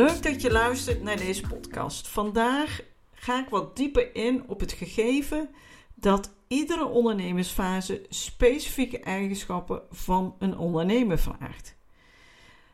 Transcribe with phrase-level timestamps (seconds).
[0.00, 2.08] Leuk dat je luistert naar deze podcast.
[2.08, 2.80] Vandaag
[3.12, 5.48] ga ik wat dieper in op het gegeven
[5.94, 11.76] dat iedere ondernemersfase specifieke eigenschappen van een ondernemer vraagt.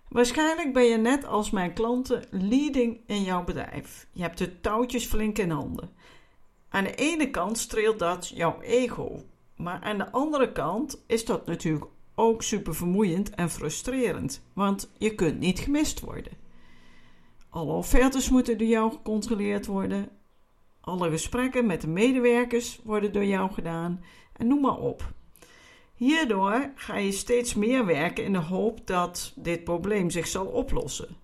[0.09, 4.07] Waarschijnlijk ben je net als mijn klanten leading in jouw bedrijf.
[4.13, 5.91] Je hebt de touwtjes flink in handen.
[6.69, 9.23] Aan de ene kant streelt dat jouw ego,
[9.57, 15.15] maar aan de andere kant is dat natuurlijk ook super vermoeiend en frustrerend, want je
[15.15, 16.45] kunt niet gemist worden.
[17.57, 20.09] Alle offertes moeten door jou gecontroleerd worden.
[20.81, 24.05] Alle gesprekken met de medewerkers worden door jou gedaan.
[24.33, 25.13] En noem maar op.
[25.95, 31.17] Hierdoor ga je steeds meer werken in de hoop dat dit probleem zich zal oplossen.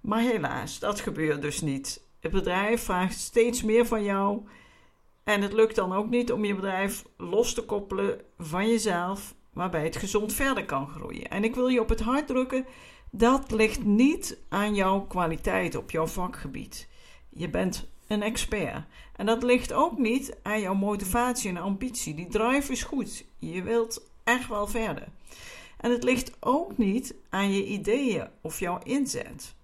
[0.00, 2.02] Maar helaas, dat gebeurt dus niet.
[2.20, 4.42] Het bedrijf vraagt steeds meer van jou.
[5.22, 9.84] En het lukt dan ook niet om je bedrijf los te koppelen van jezelf, waarbij
[9.84, 11.28] het gezond verder kan groeien.
[11.28, 12.66] En ik wil je op het hart drukken
[13.16, 16.88] dat ligt niet aan jouw kwaliteit op jouw vakgebied.
[17.28, 18.84] Je bent een expert.
[19.16, 22.14] En dat ligt ook niet aan jouw motivatie en ambitie.
[22.14, 23.24] Die drive is goed.
[23.38, 25.08] Je wilt echt wel verder.
[25.80, 29.54] En het ligt ook niet aan je ideeën of jouw inzet.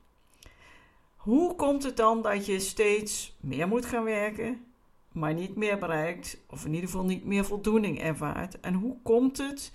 [1.17, 4.65] Hoe komt het dan dat je steeds meer moet gaan werken,
[5.12, 8.61] maar niet meer bereikt, of in ieder geval niet meer voldoening ervaart?
[8.61, 9.73] En hoe komt het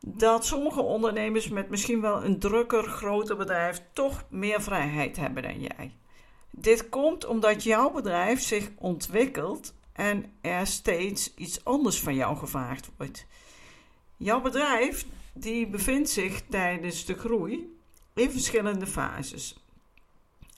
[0.00, 5.60] dat sommige ondernemers met misschien wel een drukker, groter bedrijf toch meer vrijheid hebben dan
[5.60, 5.92] jij.
[6.50, 12.90] Dit komt omdat jouw bedrijf zich ontwikkelt en er steeds iets anders van jou gevraagd
[12.96, 13.26] wordt.
[14.16, 17.78] Jouw bedrijf die bevindt zich tijdens de groei
[18.14, 19.56] in verschillende fases.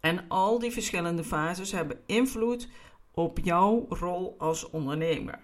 [0.01, 2.69] En al die verschillende fases hebben invloed
[3.11, 5.39] op jouw rol als ondernemer.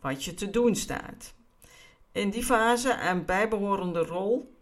[0.00, 1.34] Wat je te doen staat.
[2.12, 4.54] In die fase en bijbehorende rol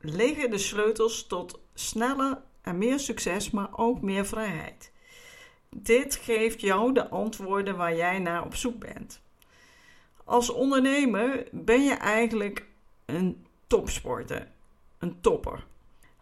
[0.00, 4.92] liggen de sleutels tot sneller en meer succes, maar ook meer vrijheid.
[5.68, 9.20] Dit geeft jou de antwoorden waar jij naar op zoek bent.
[10.24, 12.66] Als ondernemer ben je eigenlijk
[13.04, 14.50] een topsporter,
[14.98, 15.66] een topper.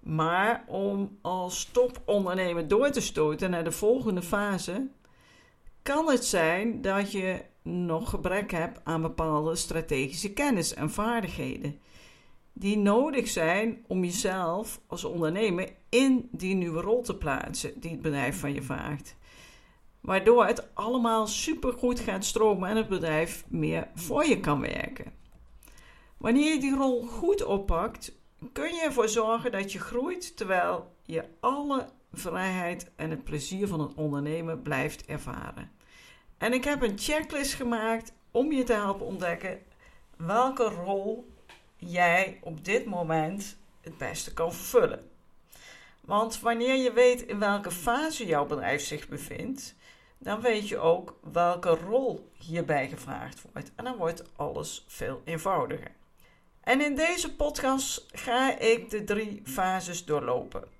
[0.01, 4.89] Maar om als topondernemer door te stoten naar de volgende fase,
[5.83, 11.81] kan het zijn dat je nog gebrek hebt aan bepaalde strategische kennis en vaardigheden.
[12.53, 18.03] Die nodig zijn om jezelf als ondernemer in die nieuwe rol te plaatsen die het
[18.03, 19.17] bedrijf van je vraagt.
[20.01, 25.13] Waardoor het allemaal supergoed gaat stromen en het bedrijf meer voor je kan werken.
[26.17, 28.13] Wanneer je die rol goed oppakt,
[28.53, 33.81] kun je ervoor zorgen dat je groeit terwijl je alle vrijheid en het plezier van
[33.81, 35.71] het ondernemen blijft ervaren.
[36.39, 39.59] En ik heb een checklist gemaakt om je te helpen ontdekken
[40.17, 41.33] welke rol
[41.77, 45.11] jij op dit moment het beste kan vervullen.
[46.01, 49.75] Want wanneer je weet in welke fase jouw bedrijf zich bevindt,
[50.19, 53.73] dan weet je ook welke rol hierbij gevraagd wordt.
[53.75, 55.91] En dan wordt alles veel eenvoudiger.
[56.61, 60.80] En in deze podcast ga ik de drie fases doorlopen.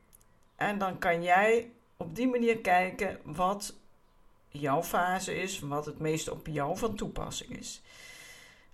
[0.61, 3.75] En dan kan jij op die manier kijken wat
[4.49, 7.83] jouw fase is, wat het meest op jou van toepassing is.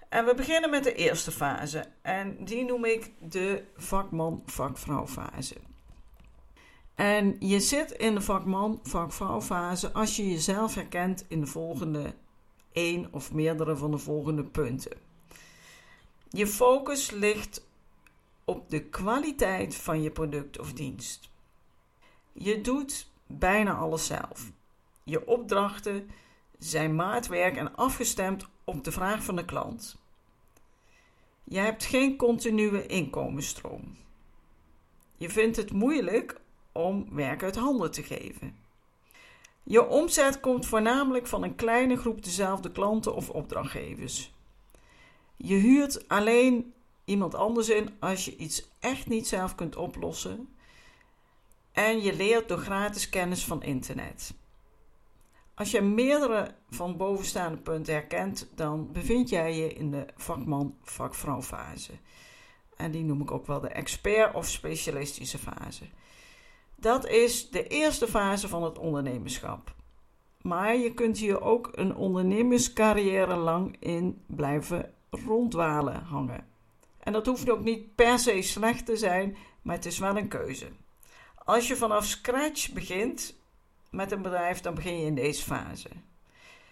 [0.08, 5.56] En we beginnen met de eerste fase en die noem ik de vakman-vakvrouw fase.
[6.94, 12.14] En je zit in de vakman-vakvrouw fase als je jezelf herkent in de volgende
[12.72, 14.98] één of meerdere van de volgende punten.
[16.28, 17.66] Je focus ligt
[18.44, 21.34] op de kwaliteit van je product of dienst.
[22.38, 24.52] Je doet bijna alles zelf.
[25.04, 26.10] Je opdrachten
[26.58, 29.96] zijn maatwerk en afgestemd op de vraag van de klant.
[31.44, 33.96] Je hebt geen continue inkomensstroom.
[35.16, 36.40] Je vindt het moeilijk
[36.72, 38.56] om werk uit handen te geven.
[39.62, 44.32] Je omzet komt voornamelijk van een kleine groep dezelfde klanten of opdrachtgevers.
[45.36, 46.72] Je huurt alleen
[47.04, 50.55] iemand anders in als je iets echt niet zelf kunt oplossen.
[51.76, 54.34] En je leert door gratis kennis van internet.
[55.54, 61.92] Als je meerdere van bovenstaande punten herkent, dan bevind jij je in de vakman-vakvrouw fase.
[62.76, 65.84] En die noem ik ook wel de expert of specialistische fase.
[66.76, 69.74] Dat is de eerste fase van het ondernemerschap.
[70.42, 76.46] Maar je kunt hier ook een ondernemerscarrière lang in blijven rondwalen hangen.
[76.98, 80.28] En dat hoeft ook niet per se slecht te zijn, maar het is wel een
[80.28, 80.66] keuze.
[81.46, 83.34] Als je vanaf scratch begint
[83.90, 85.88] met een bedrijf, dan begin je in deze fase.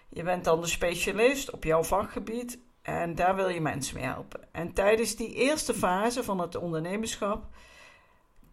[0.08, 4.40] Je bent dan de specialist op jouw vakgebied en daar wil je mensen mee helpen.
[4.52, 7.46] En tijdens die eerste fase van het ondernemerschap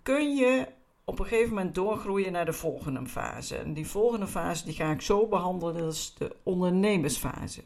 [0.03, 0.67] kun je
[1.03, 3.57] op een gegeven moment doorgroeien naar de volgende fase.
[3.57, 7.63] En die volgende fase die ga ik zo behandelen, dat is de ondernemersfase.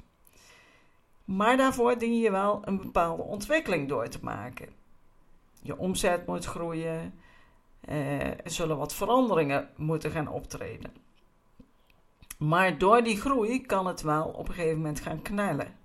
[1.26, 4.70] Maar daarvoor dien je wel een bepaalde ontwikkeling door te maken.
[5.62, 7.14] Je omzet moet groeien,
[8.44, 10.94] zullen wat veranderingen moeten gaan optreden.
[12.38, 15.78] Maar door die groei kan het wel op een gegeven moment gaan knellen.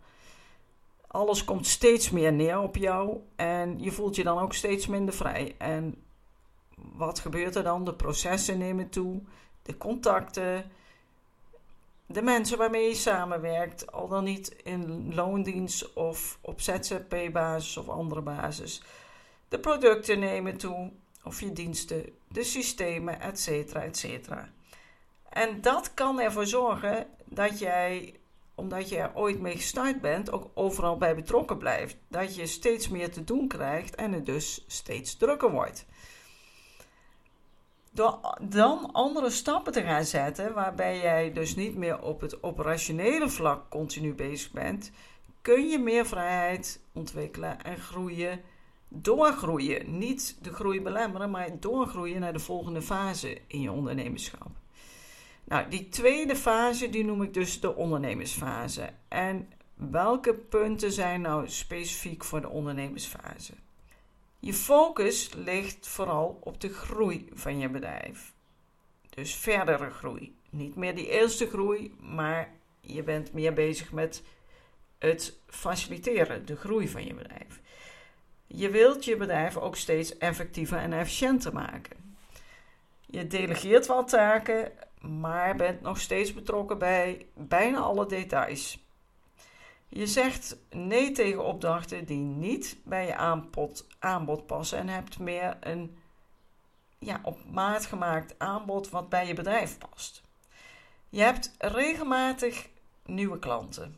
[1.06, 5.14] Alles komt steeds meer neer op jou en je voelt je dan ook steeds minder
[5.14, 5.54] vrij.
[5.58, 6.02] En
[6.74, 7.84] wat gebeurt er dan?
[7.84, 9.22] De processen nemen toe,
[9.62, 10.70] de contacten,
[12.06, 18.22] de mensen waarmee je samenwerkt, al dan niet in loondienst of op ZZP-basis of andere
[18.22, 18.82] basis.
[19.48, 20.92] De producten nemen toe,
[21.24, 24.48] of je diensten, de systemen, et cetera, et cetera.
[25.28, 28.14] En dat kan ervoor zorgen dat jij,
[28.54, 31.96] omdat je er ooit mee gestart bent, ook overal bij betrokken blijft.
[32.08, 35.86] Dat je steeds meer te doen krijgt en het dus steeds drukker wordt.
[37.92, 43.28] Door dan andere stappen te gaan zetten, waarbij jij dus niet meer op het operationele
[43.28, 44.90] vlak continu bezig bent,
[45.42, 48.40] kun je meer vrijheid ontwikkelen en groeien,
[48.90, 49.98] doorgroeien.
[49.98, 54.50] Niet de groei belemmeren, maar doorgroeien naar de volgende fase in je ondernemerschap.
[55.44, 58.90] Nou, die tweede fase die noem ik dus de ondernemersfase.
[59.08, 63.52] En welke punten zijn nou specifiek voor de ondernemersfase?
[64.38, 68.32] Je focus ligt vooral op de groei van je bedrijf.
[69.10, 70.36] Dus verdere groei.
[70.50, 74.22] Niet meer die eerste groei, maar je bent meer bezig met
[74.98, 77.60] het faciliteren, de groei van je bedrijf.
[78.52, 82.16] Je wilt je bedrijf ook steeds effectiever en efficiënter maken.
[83.06, 88.84] Je delegeert wel taken, maar bent nog steeds betrokken bij bijna alle details.
[89.88, 93.16] Je zegt nee tegen opdrachten die niet bij je
[93.98, 95.98] aanbod, passen en hebt meer een
[96.98, 100.22] ja, op maat gemaakt aanbod wat bij je bedrijf past.
[101.08, 102.68] Je hebt regelmatig
[103.04, 103.96] nieuwe klanten,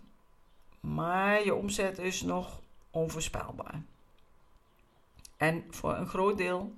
[0.81, 2.61] maar je omzet is nog
[2.91, 3.83] onvoorspelbaar.
[5.43, 6.73] En voor een groot deel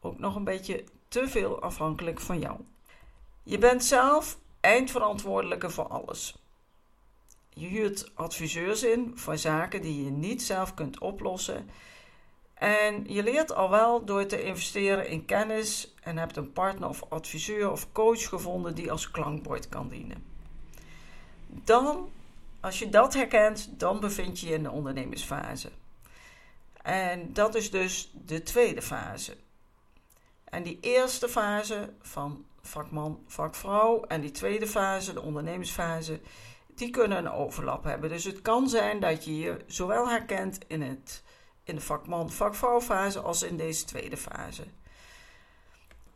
[0.00, 2.60] ook nog een beetje te veel afhankelijk van jou.
[3.42, 6.38] Je bent zelf eindverantwoordelijke voor alles.
[7.48, 11.70] Je huurt adviseurs in voor zaken die je niet zelf kunt oplossen.
[12.54, 17.04] En je leert al wel door te investeren in kennis en hebt een partner of
[17.08, 20.24] adviseur of coach gevonden die als klankbord kan dienen.
[21.46, 22.08] Dan,
[22.60, 25.70] als je dat herkent, dan bevind je je in de ondernemersfase.
[26.82, 29.36] En dat is dus de tweede fase.
[30.44, 36.20] En die eerste fase van vakman, vakvrouw en die tweede fase, de ondernemersfase,
[36.66, 38.10] die kunnen een overlap hebben.
[38.10, 41.22] Dus het kan zijn dat je je zowel herkent in, het,
[41.64, 44.64] in de vakman-vakvrouwfase als in deze tweede fase.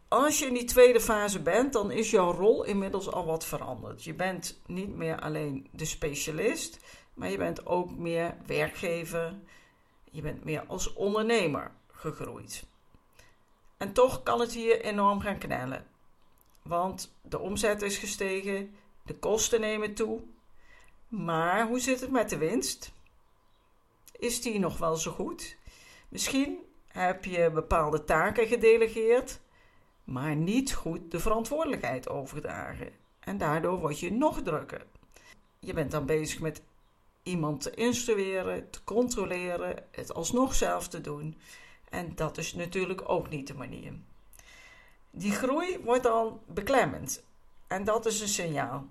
[0.09, 4.05] Als je in die tweede fase bent, dan is jouw rol inmiddels al wat veranderd.
[4.05, 6.79] Je bent niet meer alleen de specialist,
[7.15, 9.35] maar je bent ook meer werkgever.
[10.15, 12.65] Je bent meer als ondernemer gegroeid.
[13.77, 15.87] En toch kan het hier enorm gaan knellen.
[16.63, 20.23] Want de omzet is gestegen, de kosten nemen toe
[21.15, 22.93] maar hoe zit het met de winst?
[24.19, 25.57] Is die nog wel zo goed?
[26.09, 29.41] Misschien heb je bepaalde taken gedelegeerd,
[30.05, 32.93] maar niet goed de verantwoordelijkheid overdragen.
[33.21, 34.87] En daardoor word je nog drukker.
[35.59, 36.63] Je bent dan bezig met
[37.25, 41.39] iemand te instrueren, te controleren, het alsnog zelf te doen.
[41.91, 43.93] En dat is natuurlijk ook niet de manier.
[45.11, 47.25] Die groei wordt dan beklemmend.
[47.67, 48.87] En dat is een signaal.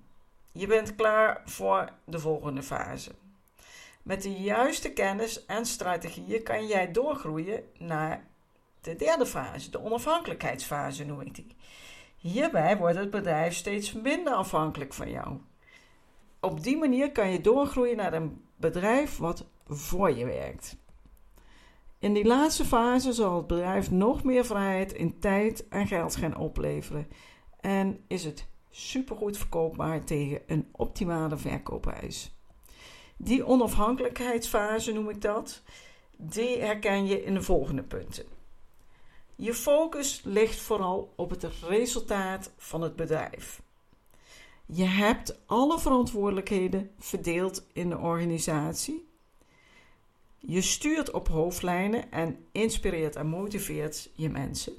[0.52, 3.12] Je bent klaar voor de volgende fase.
[4.02, 8.28] Met de juiste kennis en strategieën kan jij doorgroeien naar
[8.82, 11.56] de derde fase, de onafhankelijkheidsfase noem ik die.
[12.18, 15.38] Hierbij wordt het bedrijf steeds minder afhankelijk van jou.
[16.44, 20.78] Op die manier kan je doorgroeien naar een bedrijf wat voor je werkt.
[22.00, 26.38] In die laatste fase zal het bedrijf nog meer vrijheid in tijd en geld gaan
[26.38, 27.08] opleveren
[27.60, 32.36] en is het supergoed verkoopbaar tegen een optimale verkoopprijs.
[33.18, 35.62] Die onafhankelijkheidsfase noem ik dat,
[36.18, 38.26] die herken je in de volgende punten.
[39.36, 43.62] Je focus ligt vooral op het resultaat van het bedrijf.
[44.66, 49.08] Je hebt alle verantwoordelijkheden verdeeld in de organisatie.
[50.38, 54.74] Je stuurt op hoofdlijnen en inspireert en motiveert je mensen.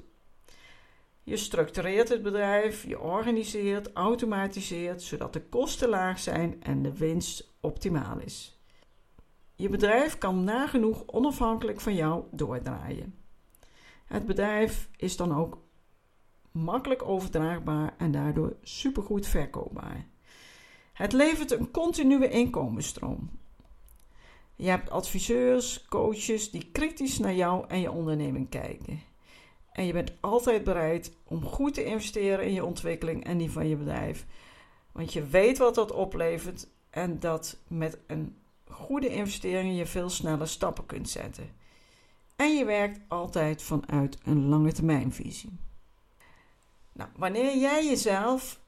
[1.23, 7.53] Je structureert het bedrijf, je organiseert, automatiseert, zodat de kosten laag zijn en de winst
[7.59, 8.59] optimaal is.
[9.55, 13.15] Je bedrijf kan nagenoeg onafhankelijk van jou doordraaien.
[14.05, 15.64] Het bedrijf is dan ook
[16.55, 20.05] makkelijk overdraagbaar en daardoor supergoed verkoopbaar.
[20.93, 23.29] Het levert een continue inkomensstroom.
[24.55, 28.99] Je hebt adviseurs, coaches die kritisch naar jou en je onderneming kijken.
[29.71, 33.67] En je bent altijd bereid om goed te investeren in je ontwikkeling en die van
[33.67, 34.25] je bedrijf.
[34.91, 38.35] Want je weet wat dat oplevert en dat met een
[38.67, 41.49] goede investering je veel sneller stappen kunt zetten.
[42.35, 45.57] En je werkt altijd vanuit een lange termijnvisie.
[46.97, 48.59] Nou, wanneer jij jezelf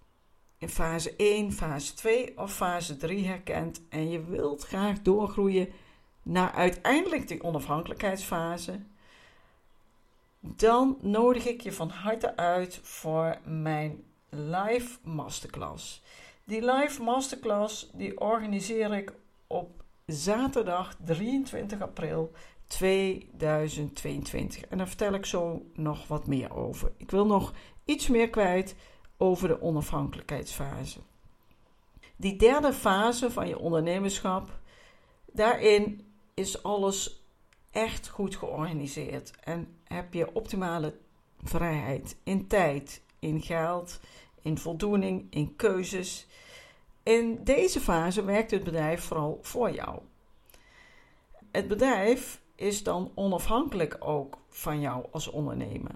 [0.58, 5.70] in fase 1, fase 2 of fase 3 herkent en je wilt graag doorgroeien
[6.24, 8.80] naar uiteindelijk die onafhankelijkheidsfase,
[10.40, 16.02] dan nodig ik je van harte uit voor mijn live masterclass.
[16.44, 19.14] Die live masterclass die organiseer ik
[19.48, 22.32] op zaterdag 23 april
[22.68, 24.62] 2022.
[24.62, 26.92] En daar vertel ik zo nog wat meer over.
[26.98, 27.54] Ik wil nog
[27.88, 28.76] iets meer kwijt
[29.18, 31.00] over de onafhankelijkheidsfase.
[32.16, 34.60] Die derde fase van je ondernemerschap,
[35.32, 37.24] daarin is alles
[37.72, 40.98] echt goed georganiseerd en heb je optimale
[41.44, 44.00] vrijheid in tijd, in geld,
[44.42, 46.28] in voldoening, in keuzes.
[47.04, 50.00] In deze fase werkt het bedrijf vooral voor jou.
[51.52, 55.96] Het bedrijf is dan onafhankelijk ook van jou als ondernemer.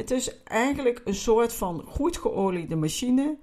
[0.00, 3.38] Het is eigenlijk een soort van goed geoliede machine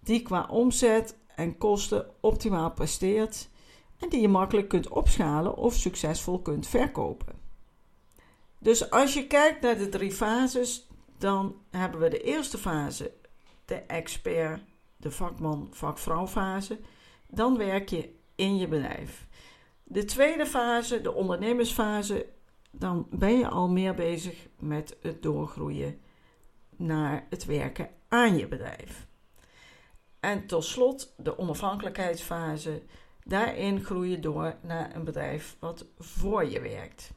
[0.00, 3.48] die qua omzet en kosten optimaal presteert
[3.98, 7.34] en die je makkelijk kunt opschalen of succesvol kunt verkopen.
[8.58, 13.12] Dus als je kijkt naar de drie fases, dan hebben we de eerste fase,
[13.64, 14.62] de expert,
[14.96, 16.78] de vakman, vakvrouw fase.
[17.26, 19.26] Dan werk je in je bedrijf.
[19.84, 22.26] De tweede fase, de ondernemersfase,
[22.78, 26.00] dan ben je al meer bezig met het doorgroeien
[26.76, 29.06] naar het werken aan je bedrijf.
[30.20, 32.82] En tot slot de onafhankelijkheidsfase.
[33.24, 37.12] Daarin groei je door naar een bedrijf wat voor je werkt.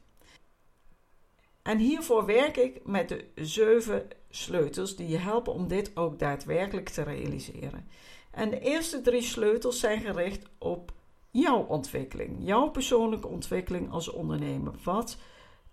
[1.62, 6.88] En hiervoor werk ik met de zeven sleutels die je helpen om dit ook daadwerkelijk
[6.88, 7.88] te realiseren.
[8.30, 10.92] En de eerste drie sleutels zijn gericht op
[11.30, 14.74] jouw ontwikkeling, jouw persoonlijke ontwikkeling als ondernemer.
[14.84, 15.18] Wat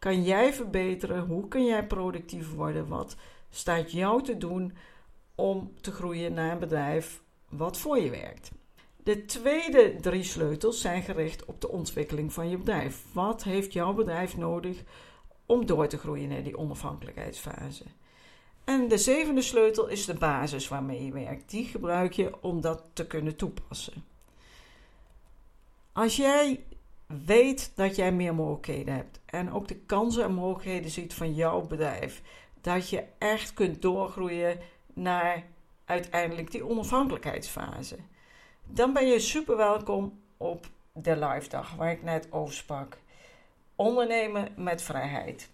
[0.05, 1.25] kan jij verbeteren?
[1.25, 2.87] Hoe kun jij productief worden?
[2.87, 3.15] Wat
[3.49, 4.73] staat jou te doen
[5.35, 8.51] om te groeien naar een bedrijf wat voor je werkt?
[9.03, 13.03] De tweede drie sleutels zijn gericht op de ontwikkeling van je bedrijf.
[13.13, 14.83] Wat heeft jouw bedrijf nodig
[15.45, 17.83] om door te groeien naar die onafhankelijkheidsfase?
[18.63, 21.49] En de zevende sleutel is de basis waarmee je werkt.
[21.49, 24.03] Die gebruik je om dat te kunnen toepassen.
[25.91, 26.63] Als jij
[27.07, 31.61] weet dat jij meer mogelijkheden hebt en ook de kansen en mogelijkheden ziet van jouw
[31.61, 32.21] bedrijf,
[32.61, 34.59] dat je echt kunt doorgroeien
[34.93, 35.43] naar
[35.85, 37.97] uiteindelijk die onafhankelijkheidsfase,
[38.63, 42.97] dan ben je super welkom op de live dag waar ik net over sprak.
[43.75, 45.49] Ondernemen met vrijheid.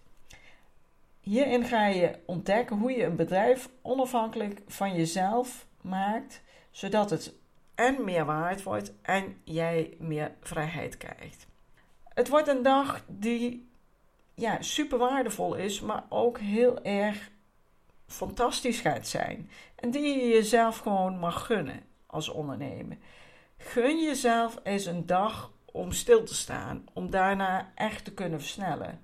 [1.19, 6.41] Hierin ga je ontdekken hoe je een bedrijf onafhankelijk van jezelf maakt,
[6.71, 7.33] zodat het
[7.81, 11.47] en meer waard wordt en jij meer vrijheid krijgt.
[12.03, 13.69] Het wordt een dag die
[14.33, 17.31] ja, super waardevol is, maar ook heel erg
[18.07, 19.49] fantastisch gaat zijn.
[19.75, 22.97] En die je jezelf gewoon mag gunnen als ondernemer.
[23.57, 29.01] Gun jezelf eens een dag om stil te staan, om daarna echt te kunnen versnellen.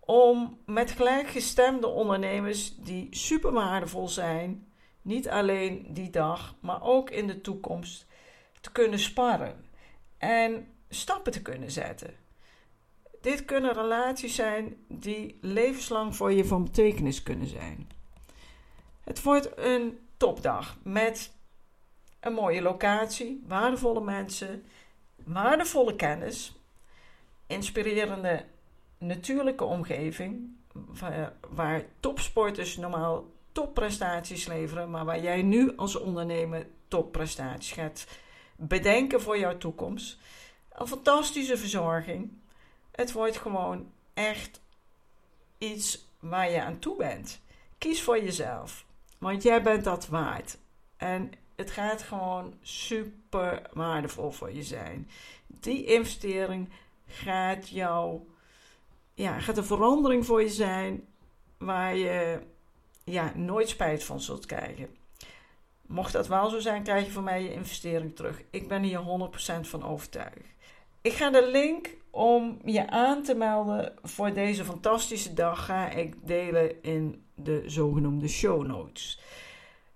[0.00, 4.72] Om met gelijkgestemde ondernemers die super waardevol zijn,
[5.04, 8.06] niet alleen die dag, maar ook in de toekomst
[8.60, 9.64] te kunnen sparren
[10.18, 12.14] en stappen te kunnen zetten.
[13.20, 17.88] Dit kunnen relaties zijn die levenslang voor je van betekenis kunnen zijn.
[19.00, 21.32] Het wordt een topdag met
[22.20, 24.66] een mooie locatie, waardevolle mensen,
[25.24, 26.60] waardevolle kennis,
[27.46, 28.44] inspirerende
[28.98, 30.56] natuurlijke omgeving
[31.48, 38.06] waar topsporters normaal topprestaties leveren, maar waar jij nu als ondernemer topprestaties gaat
[38.56, 40.18] bedenken voor jouw toekomst.
[40.72, 42.32] Een fantastische verzorging.
[42.90, 44.60] Het wordt gewoon echt
[45.58, 47.40] iets waar je aan toe bent.
[47.78, 48.86] Kies voor jezelf,
[49.18, 50.58] want jij bent dat waard.
[50.96, 55.08] En het gaat gewoon super waardevol voor je zijn.
[55.46, 56.68] Die investering
[57.06, 58.20] gaat jou,
[59.14, 61.06] ja, gaat een verandering voor je zijn
[61.58, 62.40] waar je
[63.04, 64.88] ja, nooit spijt van zult krijgen.
[65.86, 68.42] Mocht dat wel zo zijn, krijg je van mij je investering terug.
[68.50, 70.54] Ik ben hier 100% van overtuigd.
[71.00, 76.26] Ik ga de link om je aan te melden voor deze fantastische dag ga ik
[76.26, 79.20] delen in de zogenoemde show notes.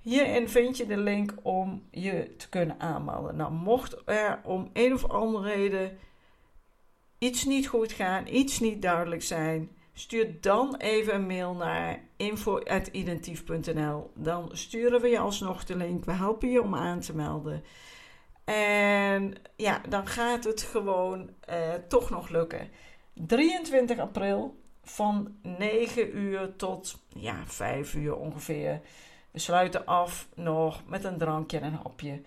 [0.01, 3.37] Hierin vind je de link om je te kunnen aanmelden.
[3.37, 5.99] Nou, mocht er om een of andere reden
[7.19, 14.11] iets niet goed gaan, iets niet duidelijk zijn, stuur dan even een mail naar info.identief.nl.
[14.15, 16.05] Dan sturen we je alsnog de link.
[16.05, 17.65] We helpen je om aan te melden.
[18.45, 22.71] En ja, dan gaat het gewoon eh, toch nog lukken.
[23.15, 28.81] 23 april van 9 uur tot ja, 5 uur ongeveer.
[29.31, 32.21] We sluiten af nog met een drankje en een hapje.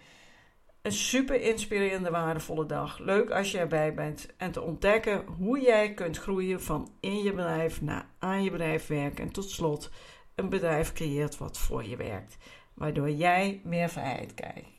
[0.82, 3.00] Een super inspirerende, waardevolle dag.
[3.00, 7.34] Leuk als je erbij bent en te ontdekken hoe jij kunt groeien van in je
[7.34, 9.24] bedrijf naar aan je bedrijf werken.
[9.24, 9.90] En tot slot
[10.36, 12.38] een bedrijf creëert wat voor je werkt,
[12.74, 14.70] waardoor jij meer vrijheid krijgt.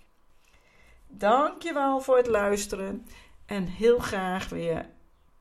[1.07, 3.07] Dankjewel voor het luisteren
[3.47, 4.87] en heel graag weer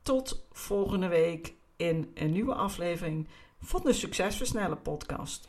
[0.02, 3.28] tot volgende week in een nieuwe aflevering
[3.60, 5.48] van de Succesversnellen podcast.